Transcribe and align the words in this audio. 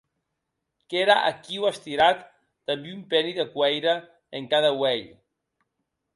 Qu’ère 0.89 1.17
aquiu 1.31 1.61
estirat 1.71 2.17
damb 2.65 2.83
un 2.95 3.01
penny 3.11 3.33
de 3.39 3.45
coeire 3.53 3.95
en 4.37 4.43
cada 4.55 4.71
uelh. 4.81 5.07